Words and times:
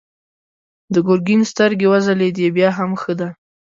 د 0.93 0.95
ګرګين 1.07 1.41
سترګې 1.51 1.87
وځلېدې: 1.89 2.47
بيا 2.55 2.69
هم 2.77 2.91
ښه 3.01 3.13
ده. 3.19 3.29